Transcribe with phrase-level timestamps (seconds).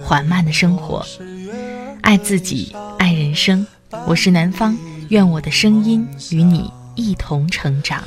[0.00, 1.04] 缓慢的生活，
[2.02, 3.66] 爱自己，爱人生。
[4.06, 4.76] 我是南方，
[5.08, 8.02] 愿我的声音与你一同成长。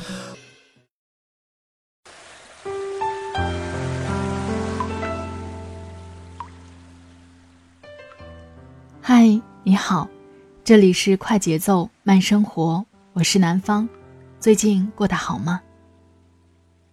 [9.00, 10.08] 嗨，你好，
[10.64, 13.88] 这里是快节奏慢生活，我是南方。
[14.40, 15.60] 最近过得好吗？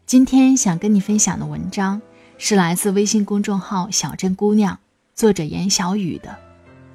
[0.06, 2.02] 今天想跟你分享的文章
[2.38, 4.78] 是来自微信公众号“小镇姑娘”。
[5.20, 6.34] 作者严小雨的，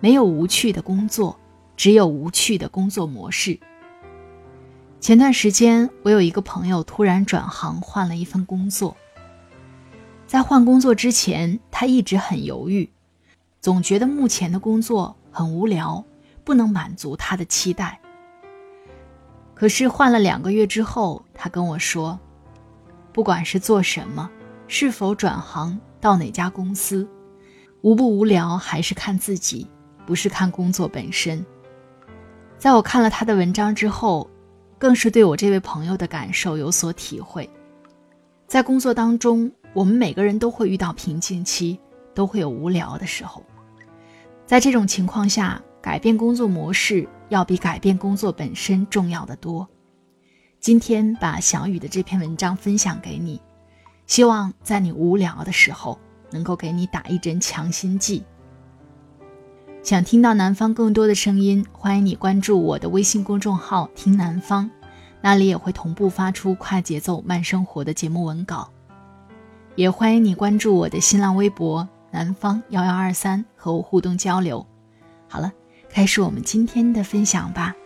[0.00, 1.38] 没有无趣的工作，
[1.76, 3.60] 只有无趣的工作模式。
[4.98, 8.96] 前段时间，我有一个朋友突然转行，换了一份工作。
[10.26, 12.88] 在换工作之前，他一直很犹豫，
[13.60, 16.02] 总觉得目前的工作很无聊，
[16.44, 18.00] 不能满足他的期待。
[19.52, 22.18] 可是换了两个月之后，他跟我说，
[23.12, 24.30] 不管是做什么，
[24.66, 27.06] 是否转行到哪家公司。
[27.84, 29.68] 无不无聊，还是看自己，
[30.06, 31.44] 不是看工作本身。
[32.56, 34.30] 在我看了他的文章之后，
[34.78, 37.48] 更是对我这位朋友的感受有所体会。
[38.46, 41.78] 在工作当中，我们每个人都会遇到瓶颈期，
[42.14, 43.44] 都会有无聊的时候。
[44.46, 49.68] 在这种情况下，改变工作模式要比改变工作本身重要的多。
[50.58, 53.38] 今天把小雨的这篇文章分享给你，
[54.06, 56.00] 希望在你无聊的时候。
[56.34, 58.24] 能够给你打一针强心剂。
[59.84, 64.68] 想听到南方更多的声音，欢迎你关注我的微信公众号“听南方”，
[65.22, 68.68] 那里也会同步发出快节奏慢生活的节目文稿。
[69.76, 74.66] 也欢迎你关注我的新浪微博“南方幺幺二三”，和我互动交流。
[75.28, 75.52] 好了，
[75.88, 77.76] 开始我们今天的分享吧。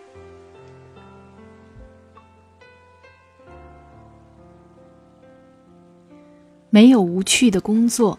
[6.71, 8.17] 没有无趣的工作。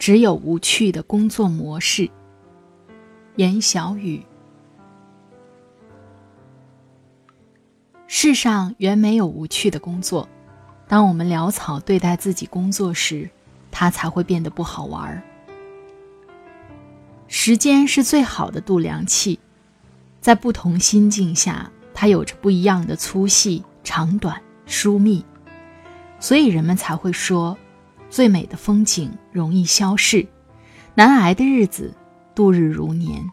[0.00, 2.08] 只有无趣的工作模式。
[3.36, 4.24] 言小雨。
[8.06, 10.26] 世上原没有无趣的工作，
[10.88, 13.28] 当我们潦草对待自己工作时，
[13.70, 15.22] 它才会变得不好玩儿。
[17.28, 19.38] 时间是最好的度量器，
[20.18, 25.22] 在不同心境下，它有着不一样的粗细、长短、疏密，
[26.18, 27.54] 所以人们才会说。
[28.10, 30.26] 最美的风景容易消逝，
[30.94, 31.94] 难挨的日子
[32.34, 33.30] 度日如年。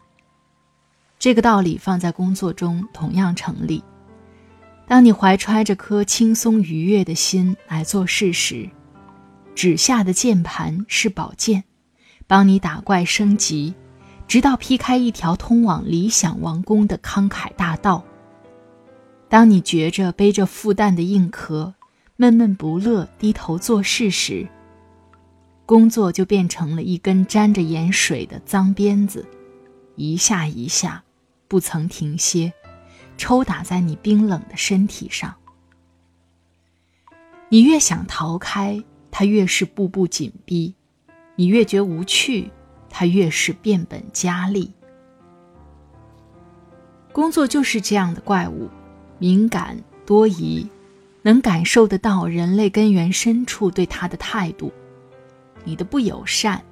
[1.18, 3.84] 这个道理放在工作中同样成立。
[4.88, 8.70] 当你怀揣着颗轻松愉悦的心来做事时，
[9.56, 11.64] 指下的键盘是宝剑，
[12.28, 13.74] 帮你打怪升级，
[14.28, 18.04] 直到劈开一条通往理想王宫的慷慨大道。
[19.28, 21.74] 当你觉着背着负担的硬壳，
[22.16, 24.48] 闷闷不乐，低头做事时，
[25.68, 29.28] 工作就变成了一根沾着盐水的脏鞭子，
[29.98, 31.04] 一下一下，
[31.50, 32.54] 不曾停歇，
[33.18, 35.36] 抽打在你冰冷的身体上。
[37.50, 40.74] 你越想逃开，它越是步步紧逼；
[41.36, 42.50] 你越觉无趣，
[42.90, 44.72] 它越是变本加厉。
[47.12, 48.70] 工作就是这样的怪物，
[49.20, 50.66] 敏感多疑，
[51.24, 54.72] 能感受得到人类根源深处对他的态度。
[55.68, 56.64] 你的不友善，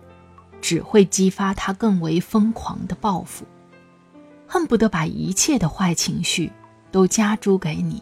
[0.61, 3.45] 只会激发他更为疯狂的报复，
[4.47, 6.49] 恨不得把一切的坏情绪
[6.93, 8.01] 都加诸给你。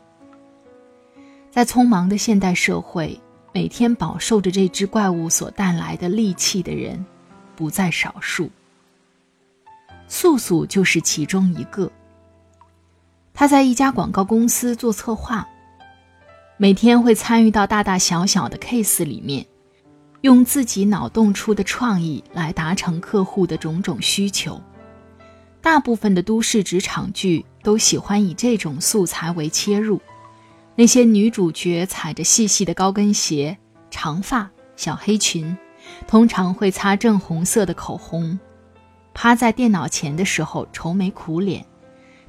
[1.50, 3.20] 在匆忙的现代社会，
[3.52, 7.04] 每天饱受着这只怪物所带来的戾气的人，
[7.56, 8.52] 不在少数。
[10.07, 11.92] 素素就是其中一个。
[13.34, 15.48] 他在一家广告公司做策划，
[16.57, 19.44] 每天会参与到大大小小的 case 里面。
[20.24, 24.62] 用自己脑洞出的创意来达成客户的种种需求。
[25.62, 30.02] 大部分的都市职场剧都喜欢以这种素材为切入，
[30.75, 33.58] 那些女主角踩着细细的高跟鞋，
[33.92, 35.58] 长发小黑裙，
[36.08, 38.40] 通常会擦正红色的口红，
[39.14, 41.66] 趴在电脑前的时候愁眉苦脸，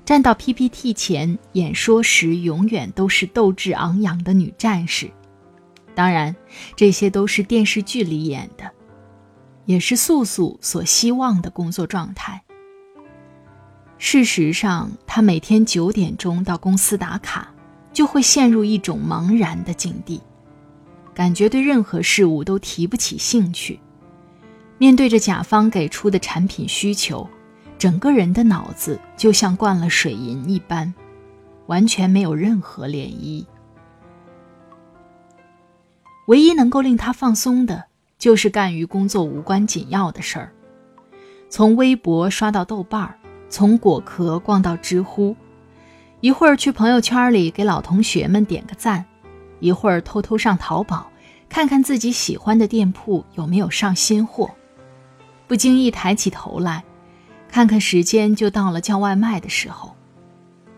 [0.04, 5.08] 站到 PPT 前演说时永远都是斗志昂扬的女战士。
[5.94, 6.34] 当然，
[6.74, 8.70] 这些都是电视剧里演的。
[9.66, 12.42] 也是素素所希望的工作状态。
[13.96, 17.48] 事实上，他每天九点钟到公司打卡，
[17.90, 20.20] 就会陷入一种茫然的境地，
[21.14, 23.80] 感觉对任何事物都提不起兴趣。
[24.76, 27.26] 面对着甲方给出的产品需求，
[27.78, 30.92] 整个人的脑子就像灌了水银一般，
[31.68, 33.46] 完全没有任何涟漪。
[36.26, 37.84] 唯一能够令他放松的，
[38.18, 40.52] 就是干与工作无关紧要的事儿，
[41.48, 43.18] 从微博刷到豆瓣儿。
[43.50, 45.36] 从果壳逛到知乎，
[46.20, 49.04] 一会儿去朋友圈里给老同学们点个赞，
[49.60, 51.08] 一会儿偷偷上淘宝
[51.48, 54.50] 看看自己喜欢的店铺有没有上新货，
[55.46, 56.82] 不经意抬起头来，
[57.48, 59.94] 看看时间就到了叫外卖的时候，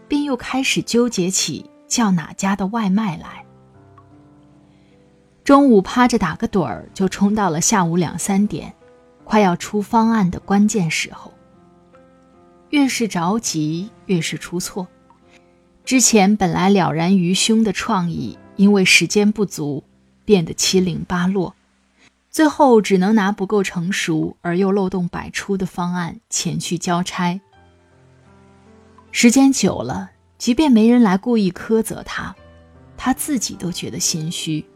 [0.06, 3.45] 便又开始纠结起叫哪家的外卖来。
[5.46, 8.75] 中午趴着打个盹儿，就冲到了下午两三点，
[9.22, 11.32] 快要出方案的关键时候。
[12.70, 14.88] 越是着急，越是出错。
[15.84, 19.84] 之前本来了然于胸的创意，因为时间不足，
[20.25, 21.54] 变得七零八落，
[22.28, 27.40] 最后只能拿不够成熟而又漏洞百出的方案前去交差。
[29.12, 32.34] 时间久了，即便没人来故意苛责他，
[32.96, 34.66] 他自己都觉得心虚。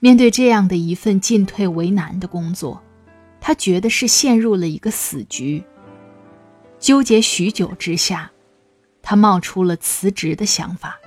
[0.00, 2.82] 面对这样的一份进退为难的工作，
[3.40, 5.64] 他觉得是陷入了一个死局。
[6.78, 8.30] 纠结许久之下，
[9.02, 10.98] 他冒出了辞职的想法。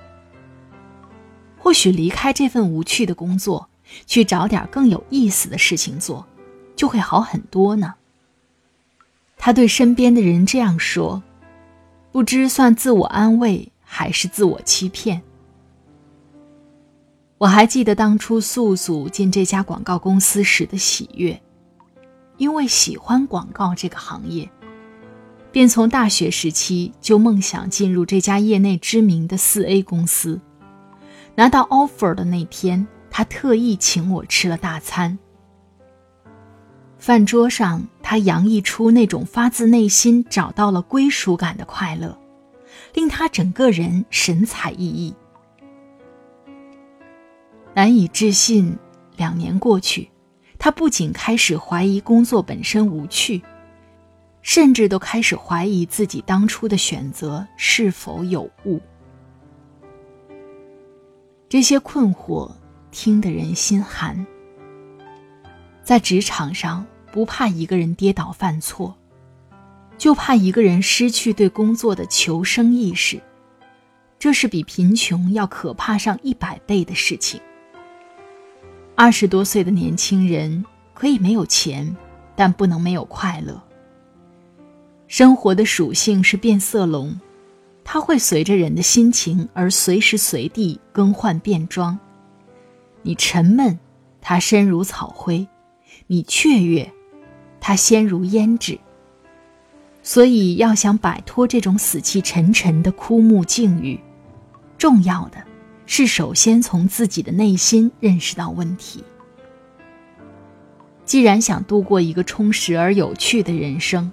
[1.56, 3.70] 或许离开这份无趣的工作，
[4.06, 6.26] 去找点更有意思的事情做，
[6.76, 7.94] 就会好很多呢。
[9.38, 11.22] 他对身边的人这样说，
[12.10, 15.22] 不知算自我安慰还是自我欺骗。
[17.42, 21.42] 我还记得当初素素进这家广告公司时的喜悦，
[22.36, 24.48] 因为喜欢广告这个行业。
[25.50, 30.40] 便从大学时期就梦想进入这家业内知名的四 A 公司。
[31.34, 35.18] 拿到 offer 的那天，他特意请我吃了大餐。
[36.96, 42.16] 饭桌上，他洋溢出那种发自内心找到了归属感的快乐，
[42.94, 45.12] 令他整个人神采奕奕。
[47.74, 48.76] 难以置信，
[49.16, 50.10] 两年过去，
[50.58, 53.42] 他不仅开始怀疑工作本身无趣。
[54.42, 58.80] 甚至都开始怀疑自己当初的选择是否有误。
[61.48, 62.50] 这些困惑
[62.90, 64.26] 听得人心寒。
[65.84, 68.92] 在职场上，不怕一个人跌倒犯错，
[69.96, 73.22] 就怕一个人失去对工作的求生意识。
[74.18, 77.40] 这是比贫穷要可怕上一百倍的事情。
[79.02, 80.64] 二十多岁的年轻人
[80.94, 81.96] 可以没有钱，
[82.36, 83.60] 但不能没有快乐。
[85.08, 87.18] 生活的属性是变色龙，
[87.82, 91.98] 它会随着人的心情而随时随地更换变装。
[93.02, 93.76] 你沉闷，
[94.20, 95.44] 它深如草灰；
[96.06, 96.88] 你雀跃，
[97.60, 98.78] 它鲜如胭脂。
[100.00, 103.98] 所以，要想摆脱这种死气沉沉的枯木境遇，
[104.78, 105.38] 重要的
[105.86, 109.04] 是首先从自己的内心认识到问题。
[111.04, 114.10] 既然想度过一个充实而有趣的人生，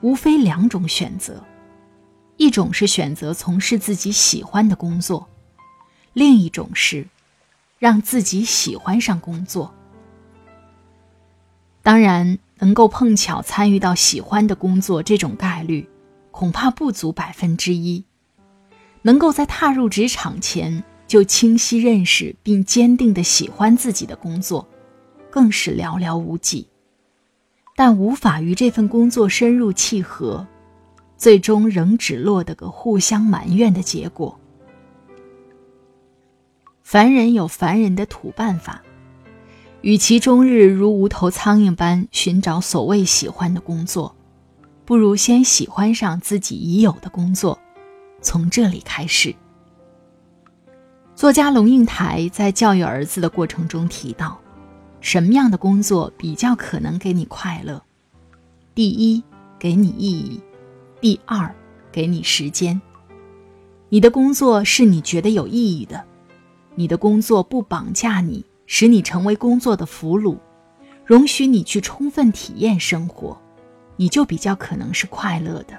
[0.00, 1.44] 无非两种选择，
[2.36, 5.28] 一种是选择从事自己喜欢的工作，
[6.12, 7.06] 另一种是
[7.78, 9.74] 让自己喜欢上工作。
[11.82, 15.88] 当然，能够碰巧参与到喜欢的工作这种概率，
[16.30, 18.04] 恐怕不足百分之一。
[19.02, 24.68] 能够在踏入职场前就清晰认识并坚定的喜欢自己的工作，
[25.30, 26.68] 更是寥寥无几。
[27.74, 30.46] 但无法与这份工作深入契合，
[31.16, 34.38] 最终仍只落得个互相埋怨的结果。
[36.82, 38.82] 凡人有凡人的土办法，
[39.80, 44.14] 与其终日如无头苍蝇般寻找所谓喜欢的工作，
[44.84, 47.58] 不如先喜欢上自己已有的工作，
[48.20, 49.34] 从这里开始。
[51.18, 54.38] 作家龙应台在教育儿子的过程中提到。
[55.00, 57.82] 什么样的工作比较可能给你快乐？
[58.72, 59.20] 第一，
[59.58, 60.40] 给你意义；
[61.00, 61.52] 第二，
[61.90, 62.80] 给你时间。
[63.88, 66.04] 你的工作是你觉得有意义的，
[66.76, 70.36] 你的工作不绑架你，使你成为工作的俘虏，
[71.04, 73.36] 容许你去充分体验生活，
[73.96, 75.76] 你就比较可能是快乐的。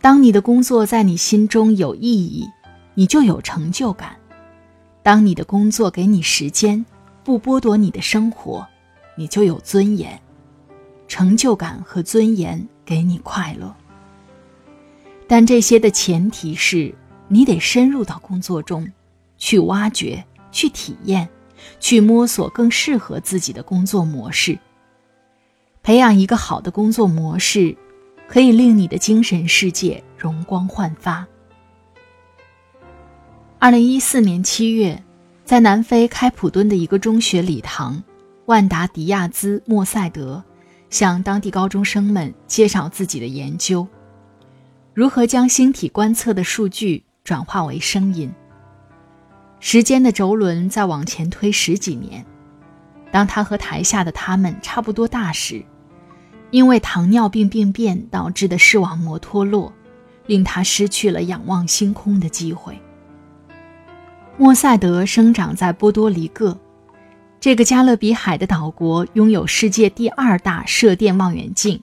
[0.00, 2.46] 当你的工作在你心中有意义，
[2.94, 4.10] 你就有成就感；
[5.02, 6.84] 当你的工作给你时间，
[7.22, 8.66] 不剥夺你的生活，
[9.16, 10.20] 你就有尊严，
[11.08, 13.74] 成就感和尊严给你快乐。
[15.26, 16.94] 但这些的前提是
[17.28, 18.86] 你得深入到工作中，
[19.38, 21.28] 去挖掘、去体验、
[21.80, 24.58] 去摸索更适合自己的工作模式。
[25.82, 27.76] 培养一个好的工作模式，
[28.28, 31.26] 可以令你的精神世界容光焕发。
[33.64, 35.02] 二零一四年七月，
[35.42, 38.02] 在南非开普敦的一个中学礼堂，
[38.44, 40.44] 万达迪亚兹·莫塞德
[40.90, 43.88] 向当地高中生们介绍自己的研究。
[44.92, 48.30] 如何将星体观测的数据转化为声音？
[49.60, 52.22] 时间的轴轮在往前推十几年。
[53.10, 55.64] 当他和台下的他们差不多大时，
[56.50, 59.72] 因为糖尿病病变导致的视网膜脱落，
[60.26, 62.78] 令他失去了仰望星空的机会。
[64.36, 66.58] 莫塞德生长在波多黎各，
[67.38, 71.80] 这个加勒比海的岛国拥有世界第二大射电望远镜。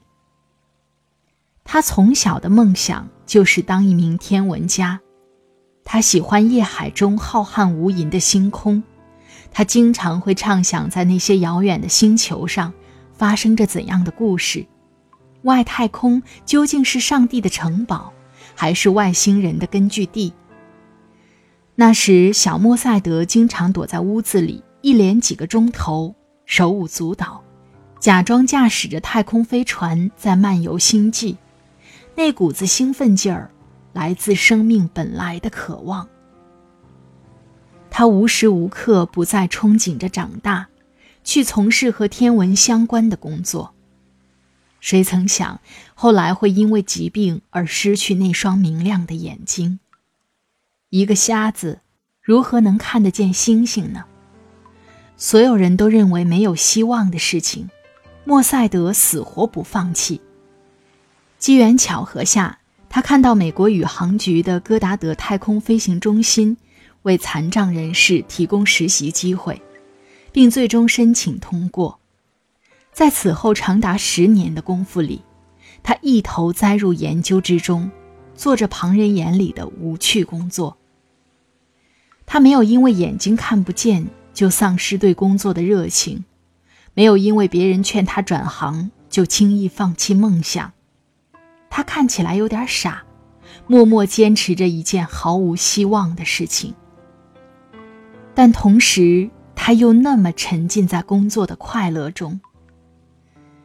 [1.64, 5.00] 他从小的梦想就是当一名天文家，
[5.86, 8.84] 他喜欢夜海中浩瀚无垠的星空，
[9.54, 12.74] 他经常会畅想在那些遥远的星球上
[13.14, 14.66] 发生着怎样的故事，
[15.44, 18.12] 外太空究竟是上帝的城堡，
[18.54, 20.34] 还是外星人的根据地？
[21.82, 26.14] 那时，小莫塞德经常躲在屋子里，一连几个钟头
[26.46, 27.44] 手舞足蹈，
[28.00, 31.40] 假装驾驶着太空飞船在漫游星际。
[32.14, 33.50] 那股子兴奋劲儿，
[33.94, 36.08] 来自生命本来的渴望。
[37.90, 40.68] 他无时无刻不在憧憬着长大，
[41.24, 43.74] 去从事和天文相关的工作。
[44.80, 45.60] 谁曾想，
[45.96, 49.80] 后来会因为疾病而失去那双明亮的眼睛。
[50.92, 51.80] 一个瞎子
[52.22, 54.04] 如何能看得见星星呢？
[55.16, 57.70] 所有人都认为没有希望的事情，
[58.26, 60.20] 莫塞德死活不放弃。
[61.40, 66.58] 机缘巧合下，他看到美国宇航局的戈达德太空飞行中心
[67.04, 69.62] 为残障人士提供实习机会，
[70.34, 72.02] 并最终申请通过。
[72.92, 75.22] 在此后长达十年的功夫里，
[75.84, 77.90] 他一头栽入研究之中，
[78.36, 80.78] 做着旁人眼里的无趣工作。
[82.34, 86.24] 他没有因为眼睛看不见就丧失对工作的热情，
[86.94, 90.72] 没有因为别人劝他转行就轻易放弃梦想。
[91.70, 93.04] 他看起来有点傻，
[93.68, 96.74] 默默坚持着一件毫无希望的事情。
[98.34, 102.40] 但同时，他又那么沉浸在工作的快乐中。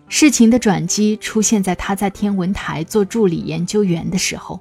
[0.08, 4.60] 事情的转机出现在他在天文台做助理研究员的时候。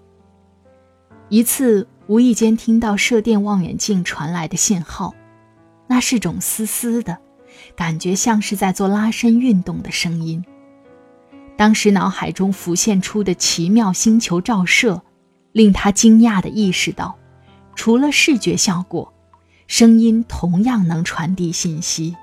[1.30, 5.14] 一次无意间听到射电望远镜传来的信号，
[5.88, 7.18] 那是种嘶嘶的，
[7.76, 10.44] 感觉像是在做拉伸运动的声音。
[11.58, 15.02] 当时脑海中浮现出的奇妙星球照射，
[15.52, 17.16] 令他惊讶地意识到，
[17.76, 19.12] 除了视觉效果，
[19.66, 22.16] 声音同样能传递信息。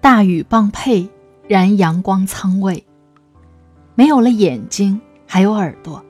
[0.00, 1.08] 大雨棒佩
[1.46, 2.84] 燃阳光舱位，
[3.94, 6.04] 没有了眼睛，还有耳朵，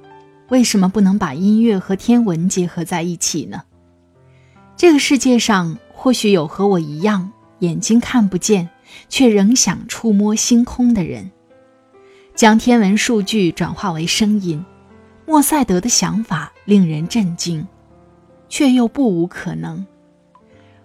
[0.54, 3.64] 为什么不能把音乐和天文结合在一起呢？
[4.76, 8.68] 这个世界上或许有和我一样眼睛看不见，
[9.08, 11.28] 却仍想触摸星空的人。
[12.36, 14.64] 将天文数据转化为声音，
[15.26, 17.66] 莫塞德的想法令人震惊，
[18.48, 19.84] 却又不无可能。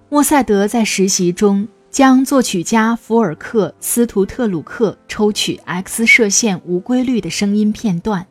[0.09, 8.25] 莫塞德在实习中将作曲家福尔克斯图特鲁克抽取 X 射线无规律的声音片段，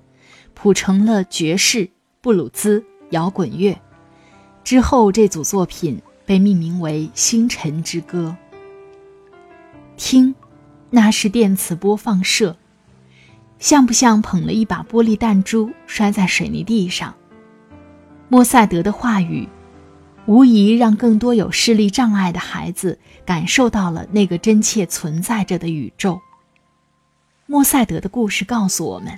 [0.61, 1.89] 谱成了爵士、
[2.21, 3.81] 布鲁兹、摇滚乐。
[4.65, 8.37] 之后，这组作品被命名为《星辰之歌》。
[9.97, 10.35] 听，
[10.91, 12.57] 那是电磁波放射。
[13.61, 17.15] 像不像捧了一把玻璃弹珠摔在水泥地上？
[18.29, 19.49] 莫塞德的话语，
[20.27, 26.21] 无疑让更多有视力障碍的孩子感受到了那个真切存在着的宇宙。
[27.47, 29.17] 莫塞德的故事告诉我们：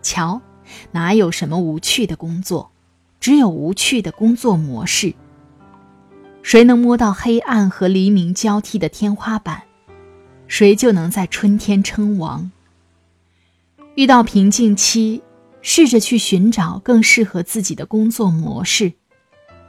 [0.00, 0.40] 瞧，
[0.92, 2.70] 哪有什么无趣的工作，
[3.20, 5.14] 只有无趣的工作模式。
[6.42, 9.62] 谁能摸到黑暗和黎明交替的天花板，
[10.46, 12.50] 谁就能在春天称王。
[13.96, 15.22] 遇到瓶颈期，
[15.60, 18.92] 试着去寻找更适合自己的工作模式，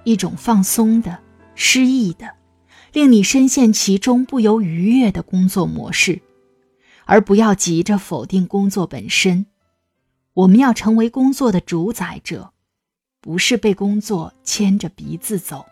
[0.04, 1.18] 一种放松的、
[1.56, 2.36] 诗意的、
[2.94, 6.22] 令你深陷其中不由愉悦的工作模式，
[7.06, 9.48] 而不要急着否定工作本身。
[10.38, 12.52] 我们要成为工作的主宰者，
[13.22, 15.66] 不是被工作牵着鼻子走。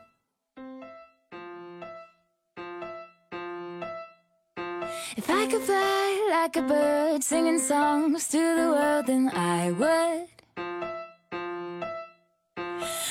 [5.16, 10.30] If I could fly like a bird singing songs to the world, then I would.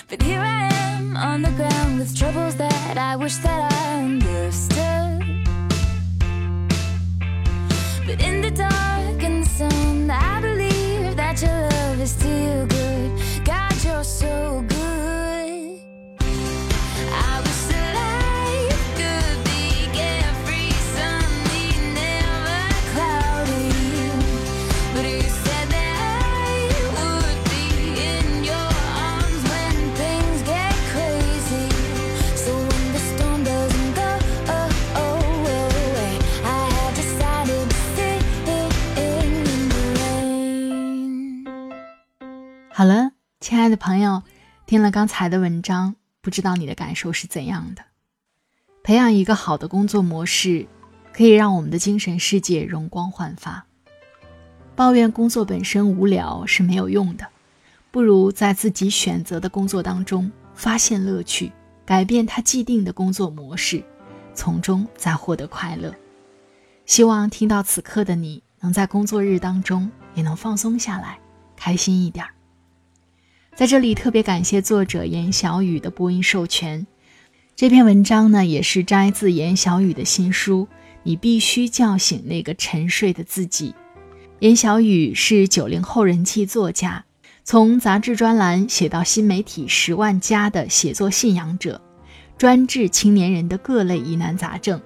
[0.09, 5.23] But here I am on the ground with troubles that I wish that I understood.
[8.05, 10.34] But in the dark and the sun, I
[12.05, 13.11] is still good.
[13.47, 14.74] God, you're so good.
[43.75, 44.23] 的朋友，
[44.67, 47.83] 听了刚才的文章，不知道你的感受是怎样的？
[48.85, 50.69] 培养一个好的工作模式，
[51.13, 53.67] 可以让我们的精神世界容光焕发。
[54.77, 57.27] 抱怨工作本身无聊是没有用的，
[57.91, 61.51] 不如在自己选择的工作当中发现乐趣，
[61.85, 63.83] 改变他既定的工作模式，
[64.35, 65.93] 从中再获得快乐。
[66.87, 71.19] 希望听到此刻的你，能在工作日当中也能放松下来，
[71.57, 72.34] 开心一点儿。
[73.55, 76.85] 在这里特别感谢作者严小雨的播音授权。
[77.55, 80.67] 这篇文章呢，也是摘自严小雨的新书
[81.05, 83.71] 《你必须叫醒那个沉睡的自己》。
[84.41, 87.05] 严小雨是九零后人气作家，
[87.45, 91.81] 从杂志专栏写到新媒体十万加的写作信仰者，
[92.37, 94.83] 专治青年人的各类疑难杂症。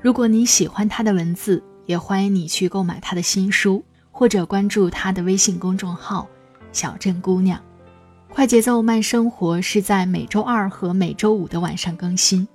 [0.00, 6.26] 如果你喜欢他的文字，也欢迎你去购买他的新书，或者关注他的微信公众号
[6.72, 7.60] “小镇姑娘”。
[8.36, 12.46] 快节奏慢生活是在每周二和每周五的晚上更新，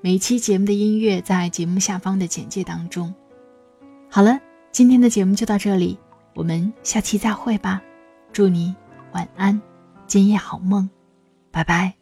[0.00, 3.14] 每一期节目的音乐在节目下方的简介当中。
[4.10, 4.40] 好了，
[4.72, 5.96] 今天的节目就到这里，
[6.34, 7.80] 我们下期再会吧。
[8.32, 8.74] 祝你
[9.12, 9.62] 晚安，
[10.08, 10.90] 今夜好梦，
[11.52, 12.01] 拜拜。